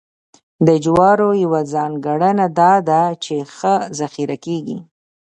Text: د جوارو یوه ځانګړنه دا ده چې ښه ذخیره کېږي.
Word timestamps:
د 0.67 0.69
جوارو 0.83 1.29
یوه 1.43 1.61
ځانګړنه 1.73 2.45
دا 2.59 2.73
ده 2.89 3.01
چې 3.23 3.35
ښه 3.55 3.73
ذخیره 3.99 4.37
کېږي. 4.45 4.77